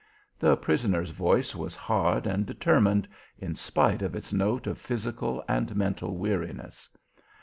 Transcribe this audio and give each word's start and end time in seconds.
The 0.39 0.57
prisoner's 0.57 1.11
voice 1.11 1.53
was 1.53 1.75
hard 1.75 2.25
and 2.25 2.43
determined 2.43 3.07
in 3.37 3.53
spite 3.53 4.01
of 4.01 4.15
its 4.15 4.33
note 4.33 4.65
of 4.65 4.79
physical 4.79 5.43
and 5.47 5.75
mental 5.75 6.17
weariness. 6.17 6.89